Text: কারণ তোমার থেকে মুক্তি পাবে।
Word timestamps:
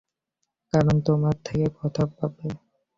কারণ 0.73 0.95
তোমার 1.07 1.35
থেকে 1.45 1.65
মুক্তি 1.73 2.03
পাবে। 2.13 2.47